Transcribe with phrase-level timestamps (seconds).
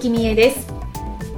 [0.00, 0.66] は、生きみえです。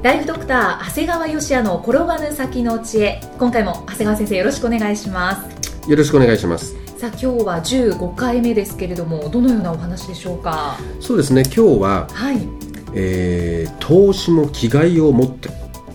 [0.04, 3.20] ライフドクター長谷川芳也の転ばぬ先の知恵。
[3.36, 5.90] 今回も長谷川先生よろしくお願いします。
[5.90, 6.76] よろしくお願いします。
[6.96, 10.78] さあ今日は15回目ですけれどもどのようなお話でしょうか？
[11.00, 12.38] そうですね、今日は、はい。
[12.94, 15.48] えー投資も気概を持って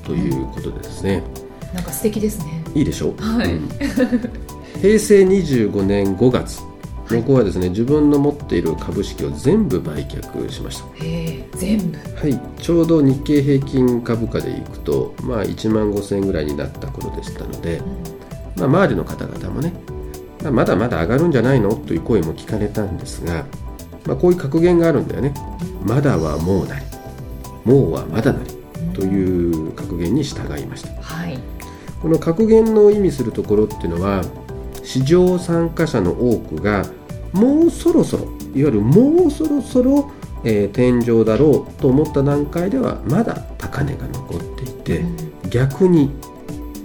[0.06, 1.24] ということでですね、
[1.74, 2.62] なんか素敵ですね。
[2.76, 3.54] いいでしょう、はい。
[3.54, 3.70] うん。
[4.82, 6.60] 平成25年5月、
[7.10, 10.86] 僕はですね、自分の持っている株式を全部売却しました。
[11.58, 11.98] 全部。
[12.16, 17.82] はい、ちょうど日経平均株価でいくと、まあ、1万5000円ぐらいになった頃でしたので、
[18.56, 19.74] まあ、周りの方々もね、
[20.44, 21.76] まあ、まだまだ上がるんじゃないの？
[21.76, 23.46] という声も聞かれたんですが、
[24.06, 25.34] まあ、こういう格言があるんだよね。
[25.84, 26.86] まだはもうなり、
[27.66, 28.58] もうはまだなり。
[28.94, 30.90] という格言に従いました。
[31.04, 31.38] はい。
[32.02, 34.24] この格言の意味するところっていうのは、
[34.84, 36.84] 市場参加者の多くが、
[37.32, 40.12] もうそろそろ、いわゆるもうそろそろ、
[40.44, 45.06] えー天井だろうと思った段階では、まだ高値が残っていて、
[45.50, 46.12] 逆に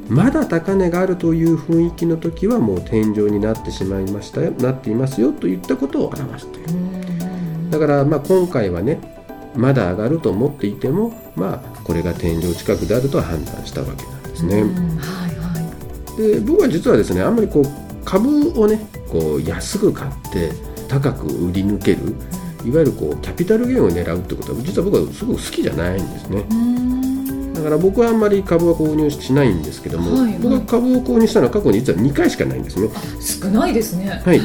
[0.09, 7.71] まだ高値があるという雰囲気の時はもう天井になってしまいましたよなっていますよといったことを表している。
[7.71, 9.01] だからまあ今回はね
[9.57, 14.99] まだ上がると思っていてもまあこれが天井近くであると判断したわけなんですね、うん。
[14.99, 16.33] はいはい。
[16.35, 17.67] で僕は実はですねあんまりこう
[18.05, 20.51] 株をねこう安く買って
[20.89, 22.15] 高く売り抜ける
[22.65, 26.45] いわゆるこうキャピタルゲインを狙うってことは実は僕はすごく好きじゃないんですね。
[26.51, 27.55] うん。
[27.55, 30.39] だから僕はあんまり株は購入しないんですけども、はいはい。
[30.39, 32.89] 僕が株を購入したのは過去に実は2回しかないんですね。
[33.21, 34.23] 少ないですね。
[34.25, 34.41] はい、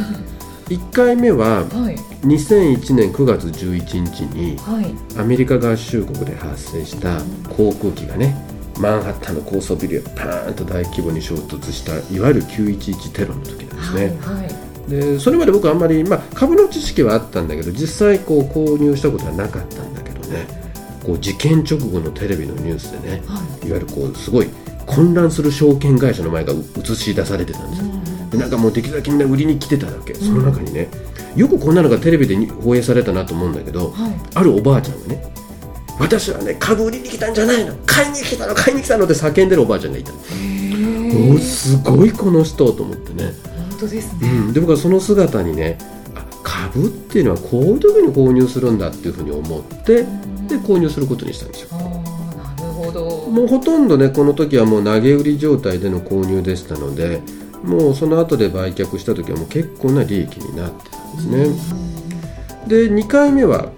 [0.68, 1.96] 1回目ははい。
[2.24, 5.20] 2001年9月11日にはい。
[5.20, 8.36] アメリカ合衆国で発生した航空機がね
[8.80, 14.06] マンハッタンの高層ビルへパーンと大規模に衝突したいわゆる911テロの時なんですね。
[14.22, 20.48] はいはいでそれまで僕はあんまり、まあ、株の知識はあったんだけど実際こう購入したことはなかったんだけどね。
[21.06, 23.70] こう事件直後のテレビのニュースでねはい。
[23.72, 24.50] わゆるこうすごい
[24.86, 27.88] 混乱する証券会社の前がう映し出されてたんですよ。
[28.32, 30.14] でなんかもうできるだけみんな売りに来てたわけ。
[30.16, 30.90] その中にね。
[31.36, 34.12] よくこんなのがテレビでに放映されたなと思うんだけどはい。
[34.36, 35.24] あるおばあちゃんがね
[36.00, 37.76] 私はね株売りに来たんじゃないの。
[37.86, 40.18] 買いに来たの買いに来たのって叫んでるおばあちゃんがいたの。
[40.18, 43.34] へえおすごいこの人と思ってね。
[43.56, 44.30] 本当ですね。
[44.30, 45.78] うん、で僕はその姿にね
[46.16, 51.70] あ株っていうのはこういう時に購入するんだっていうふうに思ってで購入することにしたんですよ。
[51.72, 53.28] ああなるほど。
[53.30, 57.22] もうほとんどねこの時はもう投げ売り状態での購入でしたので
[57.64, 61.88] もうその後で売却した時はもう結構な利益になってたんですね。
[62.68, 63.72] で2回目は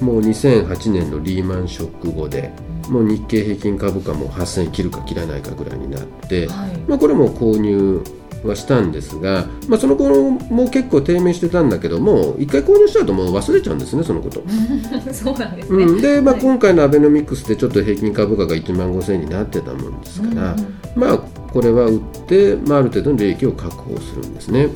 [0.00, 2.52] もう2008年のリーマンショック後で
[2.88, 6.76] もう日経平均株価も8000切るか切らないかぐらいになって、はい。
[6.88, 8.02] まあ、これも購入
[8.48, 14.42] はしたんですが、まあ、その頃も結構低迷してたんだけども一回購入しちゃうともう忘れちゃうんですねそのこと、
[15.12, 15.84] そうなんですね。
[15.84, 16.42] うん、で、まあ、はい。
[16.42, 21.18] 今回のアベノミクスでちょっと平均株価が1万5000円になってたもんですから、うんうんまあ
[21.52, 24.68] これは売って、まあ、ある程度の利益を確保するんですね。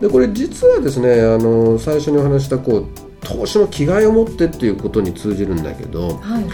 [0.00, 2.86] でこれ実はですねあの最初にお話したこう
[3.20, 6.44] 投資の気概を持ってっていうことに通じるんだけどはい。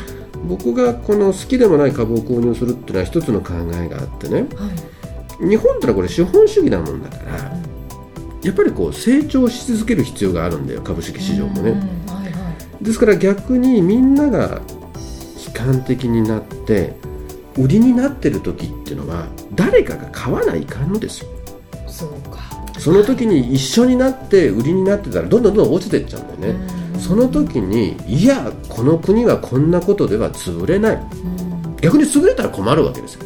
[0.45, 4.41] 僕がこの好きでもない株を購入するっていうのは一つの考えがあってね。
[4.41, 4.49] はい
[5.41, 7.53] 日本ってのはこれ資本主義なもんだから
[8.43, 11.71] やっぱりこう成長し続ける必要があるんだよ株式市場もね。
[11.71, 11.79] うん
[12.13, 12.51] はいは
[12.81, 12.85] い。
[12.85, 14.61] ですから逆にみんなが
[15.47, 16.95] 悲観的になって
[17.57, 21.31] 売りになってる時っていうのは誰かが買わないかんのですよ。
[21.87, 22.41] そうか。
[22.79, 26.99] その時に一緒になって売りになってたらどんどんどんどん落ちてっちゃうんだよね。
[26.99, 30.97] その時にいやこの国はこんなことでは潰れない。
[30.97, 31.77] うん。
[31.81, 33.25] 逆に潰れたら困るわけですよ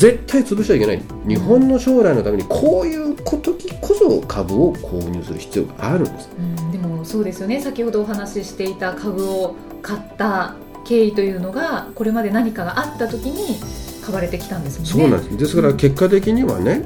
[0.00, 1.02] 絶対潰しちゃいけない。
[1.28, 6.30] 日本の将来のためにこういう時こそ株を購入する必要があるんです。
[6.38, 7.60] うんでもそうですよね。
[7.60, 10.54] 先ほどお話ししていた株を買った
[10.86, 13.60] 経緯というのがこれまで何かがあった時に
[14.02, 14.90] 買われてきたんですもんね。
[14.90, 15.36] そうなんです。
[15.36, 16.82] ですから結果的にはねはい。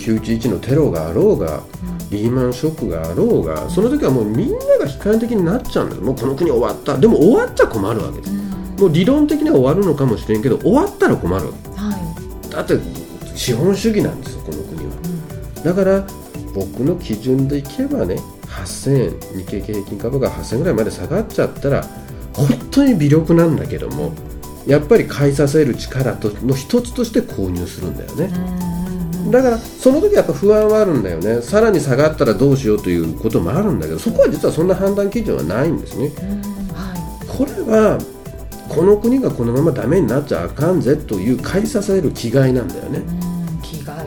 [0.00, 1.64] 911のテロがあろうが
[2.12, 6.00] リーマンショックがあろうがその時はもうみんなが悲観的になっちゃうんです。
[6.00, 6.96] もうこの国終わった。
[6.96, 8.32] でも終わっちゃ困るわけです。
[8.32, 8.38] うん。
[8.78, 11.67] もう理論的には終わるのかもしれんけど終わったら困るわけ。
[11.67, 11.67] は
[12.58, 12.78] だって
[13.36, 14.92] 資本主義なんですよこの国は。
[15.62, 16.04] だから
[16.54, 18.16] 僕の基準でいけばね
[18.46, 21.84] 8000円日経平均株が8000円ぐらいまで下がっちゃったら
[22.32, 24.12] 本当に微力なんだけども
[24.66, 28.30] やっぱり買いさせる力との一つとして購入するんだよね、
[29.30, 31.40] だからその時やっぱ不安はあるんだよね。
[31.42, 36.08] さらに下がったらどうしようということもあるんだけどそこは実はそんな判断基準はないんですね、
[36.74, 36.94] は
[37.24, 37.98] い、これは
[38.68, 43.02] この国がこのままダメになっちゃあかんぜという買い支える気概なんだよね。
[43.62, 44.04] 気概、は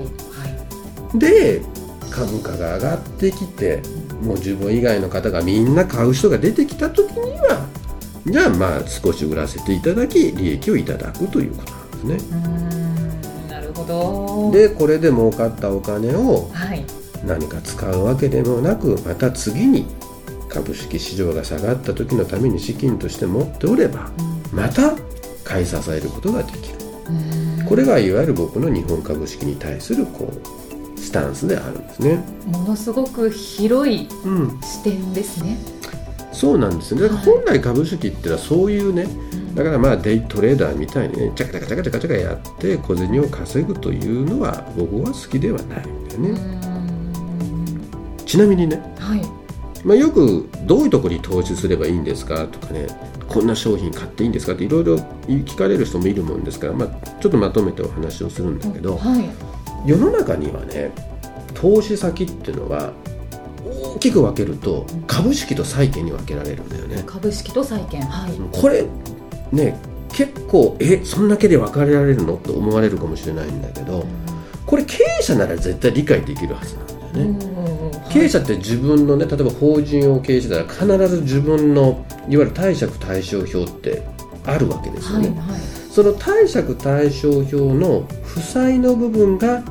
[1.15, 1.61] い、で
[2.09, 3.81] 株価が上がってきて
[4.21, 7.65] もう自分以外の方がみんな買う人が出てきた時には
[8.25, 12.41] じゃあまあ少し売らせていただき利益をいただくということなんですね。
[13.49, 16.51] なるほどでこれで儲かったお金を
[17.25, 19.85] 何か使うわけでもなくまた次に
[20.49, 24.11] 株式市場が下がった時のために資金として持っておれば、
[24.51, 24.95] また
[25.43, 26.75] 買い支えることができる。
[27.67, 30.31] これがいわゆる僕の日本株式に対するこ
[30.95, 32.23] うスタンスであるんですね。
[32.45, 34.07] ものすごく広い
[34.63, 35.57] 視点ですね、
[36.29, 37.07] うん、そうなんですね。
[37.07, 39.07] 本来株式ってのはそういうね、
[39.55, 46.61] だからまあデイトレーダーみたいにねチャカチャカチャカチャカチャカやって小銭を稼ぐというのは僕は好きではないんだよね。
[48.25, 49.21] ちなみにね、はい。
[49.83, 52.87] まあ、よくどういうところに投資すればいいんですかとかね
[53.31, 54.53] こんな商品買っていいんですか？
[54.53, 54.97] っていろいろ
[55.27, 56.87] 聞かれる人もいるもんですから、まあ、
[57.21, 60.91] ちょっとまとめてお話をするんだけど、はい、世の中にはね
[61.53, 62.91] 投資先っていうのは
[63.95, 67.03] 大きく分けると株式と債券に分けられるんだよね。
[67.05, 68.85] 株式と債券、はい、これ
[69.51, 69.79] ね
[70.11, 72.35] 結構えそんだけで分かれられるの？
[72.35, 74.05] と思われるかもしれないんだけど、
[74.65, 77.60] これ経営者なら絶対理解できるはずなんだよね。
[78.11, 84.03] 経営者って自分のね例えば法人を経営してたら必ず自分のいわゆる貸借対照表って
[84.45, 89.63] あるわけですよね、はいはい、その貸借対照表の負債の部分が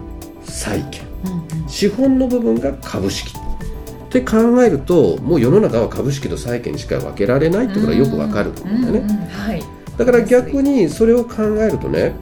[0.44, 3.36] 債券、うんうん、資本の部分が株式。
[3.36, 9.62] って考えるともう世の中は株式と債券しか分けられないってことがよくわかるんだよね、うんうんはい、
[9.96, 12.16] だから逆にそれを考えるとね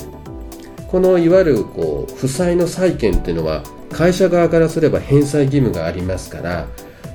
[0.89, 3.63] このいわゆるこう負債の債券っていうのは
[3.93, 6.67] 会社側からすれば返済義務がありますから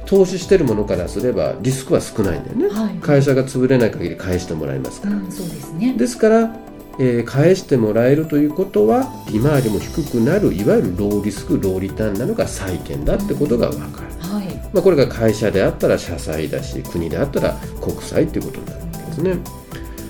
[0.05, 5.93] 投資してるものからすればリスクは少ないんだよね、はい、会社が潰れない限り返してもらえますから、うん、そうですね。
[5.93, 6.55] ですから、
[6.99, 14.47] えー、返してもらえるということは利回りも低くなるいわゆるローリスクローリターンなのが債券だってことが分かる、うん、はい。
[14.73, 19.37] まあ、これが会社であったら社債だし国であったら国債っていうことになるわけですね。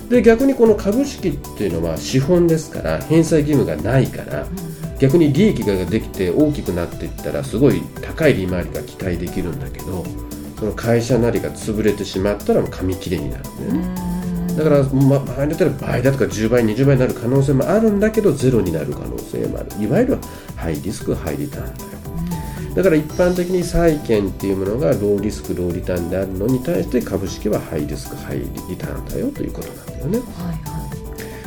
[0.09, 4.72] で逆にこの株式っていうのは資本ですから返済義務がないから、うん
[5.03, 10.05] 逆に利益ができて大きくなっていったらすごい高い利回りが期待できるんだけど
[10.57, 19.71] その会社なりが潰れてしまったら紙切れになるんだよねだから、ま、場合によっては倍だとか10倍20倍になる可能性もあるんだけどゼロになる可能性もある。
[19.83, 20.19] いわゆる
[20.55, 22.75] ハイリスクハイリターンだよ。
[22.75, 30.19] だから一般的に債券っていうものがローリスクローリターンであるのに対して株式はハイリスクハイリターンだよということなんだよね。
[30.19, 30.72] はいはい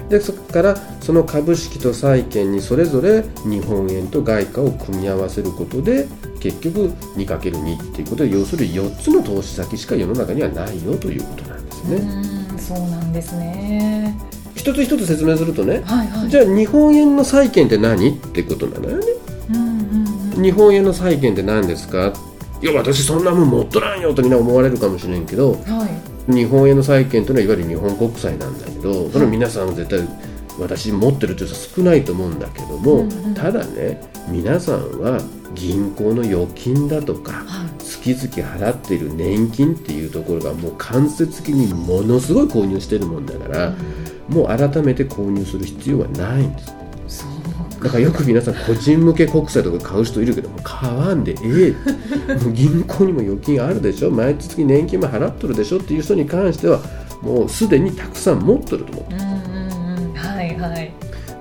[0.09, 6.07] でそこからその株式と債券にそれぞれ日本円と外貨を組み合わせることで
[6.41, 11.97] 結局 2×2 っていうことで要するに4つの投資先しか世の中にはないよということなんですね。
[11.97, 14.17] うんそうなんですね。
[14.55, 19.07] 一つ一つ説明するとね、はいはい、じゃあ日本円の債券って何ってことなのよね。
[19.51, 22.13] うんうんうん、日本円の債券って何ですか？
[22.63, 30.07] いや私そんなもん持っとらんよとみんな思われるかもしれんけど、はい日本円の債券というのはいわゆる日本国債なんだけどそれ皆さん絶対
[30.59, 35.21] 私持ってるっていう人少ないと思うんだけども、うんうん、ただね皆さんは
[35.55, 46.75] 銀行の預金だとか、はい、月々払っている年金っていうところがもう間接的にものすごい購入してるもんだから、うん、もう改めて購入する必要はないんです。
[47.87, 51.73] だからよく皆さん個人向け国債とか買う人いるけども買わんでえ
[52.29, 56.81] えもう銀行にも預金あるでしょ毎月年金も払っとるでしょっていう人に関しては
[57.23, 60.93] もうすでにたくさん持っとると思ってはいはい。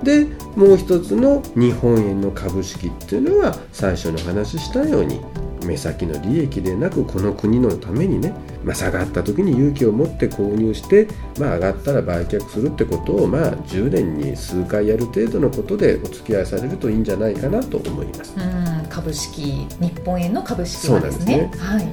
[0.04, 5.20] でもう一つの日本円の株式っていうのは最初にお話ししたように
[5.66, 8.32] 目先の利益でなくこの国のためにね、
[8.64, 11.08] まあ、下がった時に勇気を持って購入して、
[11.38, 18.34] まあ、上がったら売却するってことを、まあ、10年に数回やる程度のことでお付き合いされるといいんじゃないかなと思います。
[18.36, 21.50] うん株式日本円の株式はですね。
[21.52, 21.64] すね。
[21.64, 21.86] はい、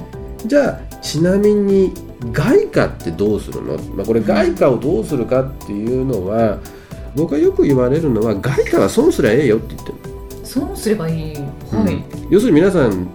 [0.46, 1.92] じゃあちなみに
[2.32, 6.58] 外貨ってどうするの、まあ、これ外貨をどうするかっていうのは、
[7.14, 9.98] 僕はよく言われるのは外貨は損すりゃええよって言ってる
[10.44, 11.40] 損すればいい、は
[11.88, 13.08] い、うん、要するに皆さん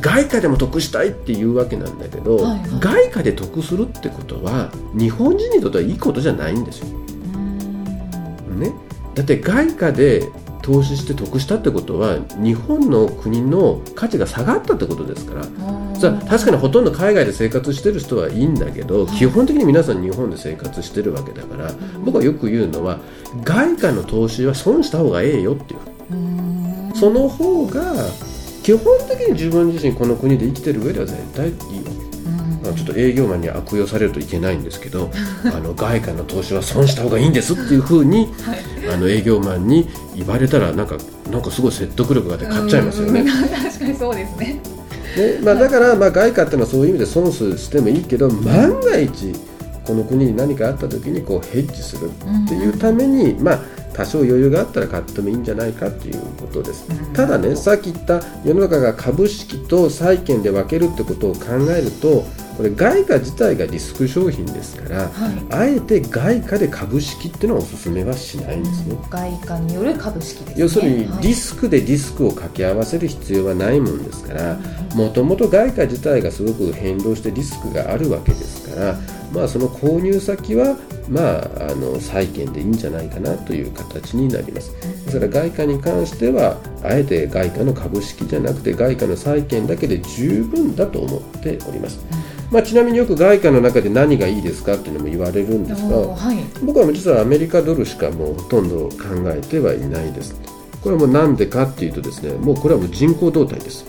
[0.00, 6.86] 外貨でも得したいっていうわけなんだけど、はいはい、外貨で得するってことは日本人にとってはいいことじゃないんですよ。
[8.58, 8.74] ね、
[9.14, 10.28] だって外貨で
[10.62, 15.44] 投資して得したってことは日本の国の価値が下がったってことですから。
[15.98, 21.72] さ確かにほとんど海外で生活してる人はいいんだけど、基本的に皆さん日本で生活してるわけだから、
[22.04, 23.00] 僕はよく言うのは
[23.42, 25.80] 外貨の投資は損した方がええよっていう。
[26.94, 27.94] その方が
[28.68, 32.76] 基本的に自分自身この国で生きてる上では絶対いいわけ。
[32.76, 35.10] ちょっと営業マンに悪用されるといけないんですけど
[35.46, 40.98] あの外貨の投資は損した方がいいんですっていうふうに、はい、あの営業マンに言われたらなんか
[41.30, 43.24] なんかすごい説得力があって買っちゃいますよね。
[43.24, 44.46] 確かにそうですね。
[44.46, 44.60] ね
[45.42, 49.32] まあ、だから、まあ、外貨っていうのはそういう意味で損してもいいけど万が一
[49.86, 53.60] この国に何かあった時にこうヘッジするっていうために、まあ
[53.98, 62.24] 多少余裕があったら買ってもいいんじゃないかということです、ただねさっき言った世の中が株式と債券で分けるってことを考えると
[62.56, 74.58] これ外貨自体がリスク商品ですから、はい、あえて外貨で株式っていうのはおすすめはしないんですね、外貨による株式です、ね、要するにリスクでリスクを掛け合わせる必要はないもんですから
[74.94, 78.98] もともと外貨自体がすごく変動してリスクがあるわけですから、
[79.32, 80.76] まあ、その購入先は
[81.10, 84.72] まあ、あの債券でいいんじゃないかなという形になります。
[85.06, 92.04] ですから外貨に関してはあえて外貨の株式じゃなくて外貨の債券だけで十分だと思っております、
[92.50, 98.96] まあ、ちなみによく外貨の中で何がいいですかっていうのも言われるんですが、はい、僕は実はアメリカドルしかもうほとんど考
[99.26, 100.38] えてはいないです。
[100.82, 103.84] これはもうなんでかっていうとですねもうこれはもう人口動態です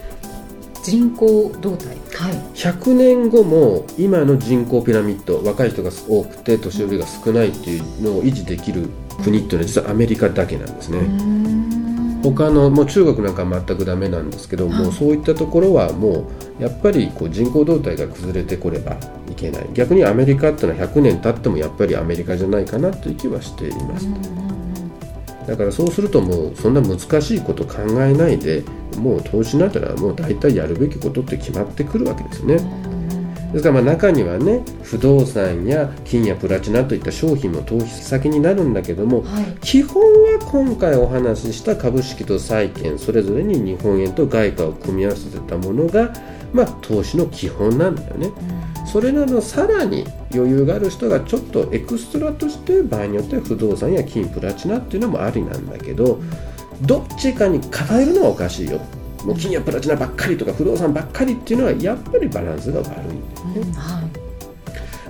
[0.89, 8.89] 人口動態、はい、100年後も今の人口ピラミッド若い人が多くて年寄りが少ないっていうのを維持できる
[9.23, 11.01] 国っていうのは実はアメリカだけなんですね。
[12.23, 16.29] 他のもう中国なんかは全くダメなんですけど、もうそういったところはも
[16.59, 18.97] うやっぱりこう人口動態が崩れてこれば
[19.29, 19.69] いけない。
[19.73, 24.07] 逆にアメリカっていうのは100年経ってもやっぱりアメリカじゃないかなという気はしています。
[25.49, 28.63] だからそうするともうそんな難しいこと考えないで
[28.97, 32.57] もう投資になったらもう大体やるべきことって決まってくるわけですね。
[33.51, 46.13] ですからまあ中にはね不動産や金やプラチナといった商品も投資先になるんだけども、はい、基本は今回お話しした株式と債券それぞれに日本円と外貨を組み合わせたものが、
[46.53, 48.29] まあ、投資の基本なんだよね。
[48.91, 50.03] それなどさらに
[50.33, 56.19] 余裕がある人がちょっとエクストラとして場合によっては不動産や金プラチナっていうのもありなんだけど
[56.81, 58.79] どっちかに偏るのはおかしいよ。
[59.25, 63.21] もう金やプラチナばっかりとか不動産ばっかりっていうのはやっぱりバランスが悪いんだよね。
[63.55, 63.71] うん。
[63.73, 64.29] はい。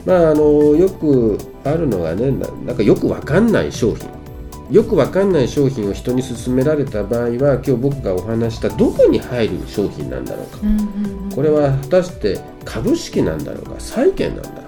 [0.05, 2.31] まあ、あのよくあるのがね
[2.65, 4.09] なんかよくわかんない商品
[4.69, 10.59] よくわかんない商品を人に勧められた場合は今日僕がお話したどこに入る商品なんだろうか、
[11.35, 14.63] これは果たして株式なんだろうか債券なんだろうか、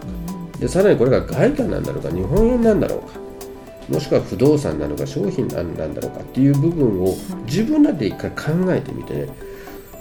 [0.53, 3.21] うん、でさらにこれが外貨なんだろうか日本円なんだろうか。
[3.89, 7.13] もしくは不動産なのか商品なんだろうかっていう部分を
[7.45, 9.27] 自分らで一回考えてみてね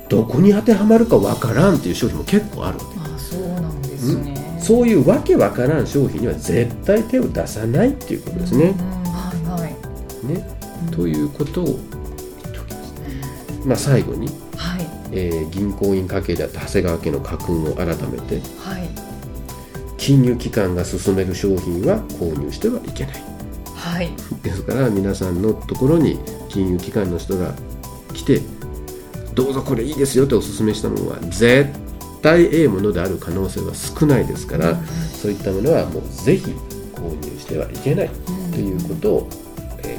[0.08, 3.00] どこに当てはまるかわからんっていう商品も結構あるわけ。
[3.00, 8.74] あそうなんですね、そういうわけわからん商品には絶対手を出さないっていうことですね。
[10.30, 10.86] うん。
[10.86, 13.66] ね、ということを言っておきます。
[13.66, 15.00] まあ、最後に、はい。
[15.12, 18.88] えー、銀行員家系であった長谷川家の家訓を改めて、はい、
[19.98, 23.22] 金融機関が勧める商品は購入してはいけない。
[23.74, 24.10] はい、
[24.42, 26.18] ですから皆さんのところに
[26.48, 27.54] 金融機関の人が
[28.12, 28.40] 来て
[29.34, 31.70] どうぞこれいいですよっておすすめしたものは絶
[32.20, 36.50] 対ええものである可能性は少ないですから、うん、そういったものはもうぜひ
[36.94, 38.10] 購入してはいけない
[38.52, 39.49] ということをえー、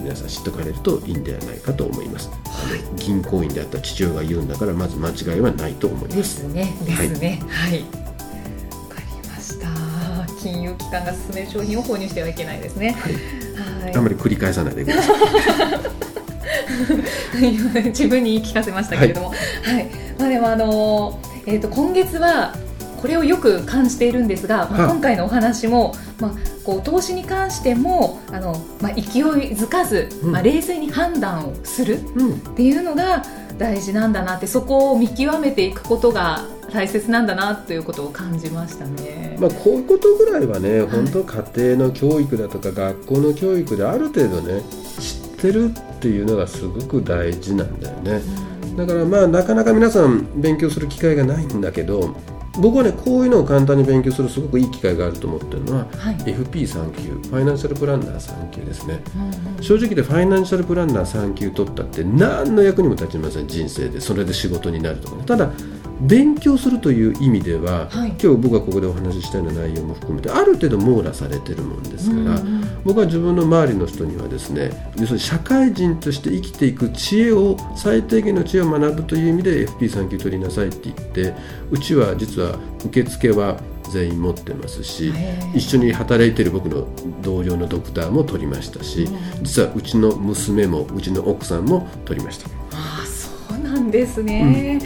[0.02, 2.36] 皆さん知っておかれるといいんではないかと思います、は
[2.76, 6.16] い、銀行員であった父親が言うんだからまず間違いはないと思います。
[6.18, 6.74] ですね。
[6.86, 7.42] ですね。
[7.48, 7.82] はい。
[7.82, 7.88] わ、
[8.96, 9.68] かりました。
[10.42, 12.96] 金融機関が勧める商品を購入してはいけないですね。
[13.84, 15.18] はい、あまり繰り返さないでください。
[17.92, 19.36] 自分に言い聞かせましたけれども、は
[19.72, 22.56] い、はい、まあでもあのー、えっ、ー、と今月は
[23.02, 26.32] これをよく感じているんですが、まあ、今回のお話も、まあ、
[26.64, 33.24] こう投資に関してもあの、まあ、勢いづかず、うん、まあ、冷静に判断をするっていうのが
[33.58, 39.38] 大事なんだなってそこを見極めていくことが大切なんだなということを感じましたね。
[39.40, 44.62] まあ、こういうことぐらいはね、はい、本当家庭の教育だとか学校の教育である程度ね
[45.00, 48.22] 知ってるっていうのがすごく大事なんだよね。
[48.78, 52.16] だからまあなかなか皆さん勉強する機会がないんだけど
[52.60, 64.02] 僕はねこういうのを簡単に勉強するすごくいい機会があると思ってるのは、はい、FP3 級ファイナンシャルプランナー3級ですね、うんうん、正直でファイナンシャルプランナー3級取ったって何の役にも立ちません人生で。
[64.02, 65.24] それで仕事になるとかね。
[65.26, 65.52] ただ
[66.02, 68.10] 勉強するという意味では、はい。
[68.10, 72.64] 今日僕がここでお話ししたような内容も含めてある程度網羅されてるもんですから、うんうん。
[72.84, 81.34] 僕は自分の周りの人にはですね要するに社会人として生きていく知恵を最低限の知恵を学ぶという意味で FP3 級取りなさいって言って
[81.70, 83.60] うちは実は受付は
[83.92, 85.14] 全員持ってますし
[85.54, 86.88] 一緒に働いてる僕の
[87.22, 89.08] 同僚のドクターも取りましたし
[89.42, 92.50] 実はうちの娘もうちの奥さんも取りました。
[92.72, 94.80] ああそうなんですね、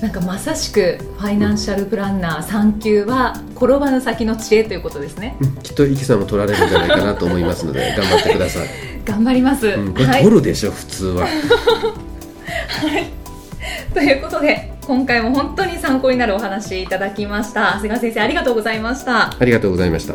[0.00, 5.36] なんかまさしくファイナンシャルプランナー3級は転ばぬ先の知恵ということですね。
[5.40, 5.56] うん。
[5.56, 8.68] きっとイキさんも取られるんじゃないかなと思いますので 頑張ってください。
[9.04, 11.26] 頑張ります、うん、取るでしょ、普通は。
[13.94, 17.72] ということで今回も本当に参考になるお話いただきました。
[17.72, 19.34] 長谷川先生ありがとうございました。
[19.38, 20.14] ありがとうございました。